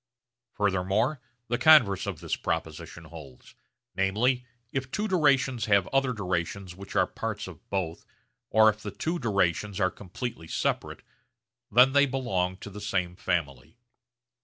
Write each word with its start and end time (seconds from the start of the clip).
Furthermore 0.53 1.21
the 1.47 1.59
converse 1.59 2.07
of 2.07 2.21
this 2.21 2.35
proposition 2.35 3.03
holds; 3.03 3.53
namely, 3.95 4.47
if 4.71 4.89
two 4.89 5.07
durations 5.07 5.65
have 5.65 5.85
other 5.89 6.11
durations 6.11 6.75
which 6.75 6.95
are 6.95 7.05
parts 7.05 7.45
of 7.47 7.69
both 7.69 8.03
or 8.49 8.67
if 8.67 8.81
the 8.81 8.89
two 8.89 9.19
durations 9.19 9.79
are 9.79 9.91
completely 9.91 10.47
separate, 10.47 11.03
then 11.71 11.91
they 11.93 12.07
belong 12.07 12.57
to 12.57 12.71
the 12.71 12.81
same 12.81 13.15
family. 13.15 13.77